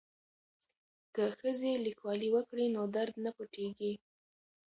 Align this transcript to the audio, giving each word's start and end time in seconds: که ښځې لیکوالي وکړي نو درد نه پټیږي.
که 1.15 1.23
ښځې 1.37 1.71
لیکوالي 1.85 2.29
وکړي 2.31 2.65
نو 2.75 2.81
درد 2.95 3.15
نه 3.25 3.31
پټیږي. 3.37 3.93